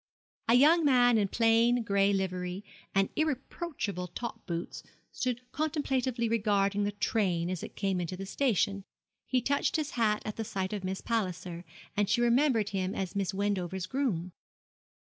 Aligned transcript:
A 0.47 0.55
young 0.55 0.83
man 0.83 1.19
in 1.19 1.25
a 1.27 1.29
plain 1.29 1.83
gray 1.83 2.11
livery 2.11 2.65
and 2.95 3.09
irreproachable 3.15 4.07
top 4.07 4.47
boots 4.47 4.81
stood 5.11 5.41
contemplatively 5.51 6.27
regarding 6.27 6.85
the 6.85 6.91
train 6.91 7.51
as 7.51 7.61
it 7.61 7.75
came 7.75 8.01
into 8.01 8.17
the 8.17 8.25
station. 8.25 8.83
He 9.27 9.43
touched 9.43 9.75
his 9.75 9.91
hat 9.91 10.23
at 10.25 10.43
sight 10.43 10.73
of 10.73 10.83
Miss 10.83 11.01
Palliser, 11.01 11.65
and 11.95 12.09
she 12.09 12.19
remembered 12.19 12.69
him 12.69 12.95
as 12.95 13.15
Miss 13.15 13.31
Wendover's 13.31 13.85
groom. 13.85 14.31